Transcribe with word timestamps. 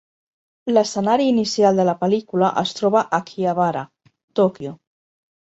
L'escenari 0.71 1.27
inicial 1.33 1.77
de 1.81 1.85
la 1.89 1.95
pel·lícula 2.01 2.49
es 2.63 2.73
troba 2.79 3.05
a 3.05 3.21
Akihabara, 3.21 3.87
Tòquio. 4.41 4.77